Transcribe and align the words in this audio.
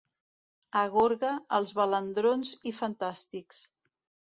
A 0.79 0.81
Gorga, 0.95 1.33
els 1.59 1.75
balandrons 1.81 2.55
i 2.73 2.75
fantàstics. 2.81 3.65